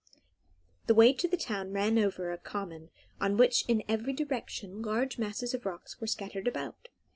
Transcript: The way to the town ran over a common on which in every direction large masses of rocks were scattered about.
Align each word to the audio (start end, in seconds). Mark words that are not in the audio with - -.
The 0.87 0.95
way 0.95 1.13
to 1.13 1.27
the 1.27 1.37
town 1.37 1.73
ran 1.73 1.99
over 1.99 2.31
a 2.31 2.37
common 2.39 2.89
on 3.19 3.37
which 3.37 3.65
in 3.67 3.83
every 3.87 4.13
direction 4.13 4.81
large 4.81 5.19
masses 5.19 5.53
of 5.53 5.63
rocks 5.63 6.01
were 6.01 6.07
scattered 6.07 6.47
about. 6.47 6.89